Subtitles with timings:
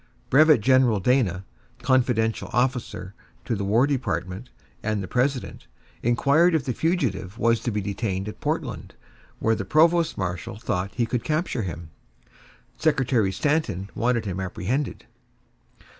[0.31, 1.45] Brevet general Dana,
[1.83, 3.13] confidential officer
[3.45, 4.49] to the War Department
[4.81, 5.67] and the President,
[6.01, 8.95] inquired if the fugitive was to be detained at Portland,
[9.37, 11.91] where the provost marshal thought he could capture him.
[12.79, 15.05] Secretary Stanton wanted him apprehended.